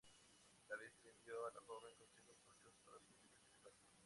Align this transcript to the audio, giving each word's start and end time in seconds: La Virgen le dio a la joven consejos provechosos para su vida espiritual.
La 0.67 0.77
Virgen 0.77 1.03
le 1.03 1.13
dio 1.23 1.43
a 1.45 1.51
la 1.53 1.61
joven 1.67 1.93
consejos 1.99 2.35
provechosos 2.47 2.81
para 2.83 2.99
su 3.03 3.13
vida 3.13 3.29
espiritual. 3.37 3.73